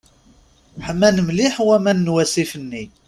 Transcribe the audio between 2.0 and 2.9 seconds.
n wasif-nni.